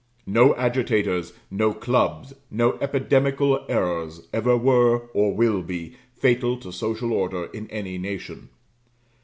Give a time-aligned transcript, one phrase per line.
[0.25, 7.13] No agitators, no clubs, no epidemical errors, ever were, or will be, fatal to social
[7.13, 8.49] order in any nation.